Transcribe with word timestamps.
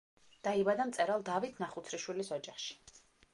დაიბადა 0.45 0.87
მწერალ 0.91 1.25
დავით 1.27 1.61
ნახუცრიშვილის 1.65 2.33
ოჯახში. 2.39 2.81